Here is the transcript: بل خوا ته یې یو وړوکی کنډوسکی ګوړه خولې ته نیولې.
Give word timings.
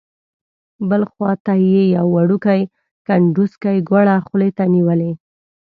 بل 0.89 1.01
خوا 1.11 1.31
ته 1.45 1.53
یې 1.71 1.83
یو 1.95 2.05
وړوکی 2.15 2.61
کنډوسکی 3.07 3.77
ګوړه 3.89 4.15
خولې 4.25 4.49
ته 4.57 4.63
نیولې. 4.73 5.11